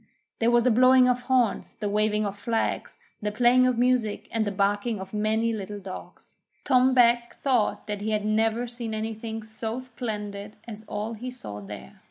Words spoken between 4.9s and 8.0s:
of many little dogs. Tom Beg thought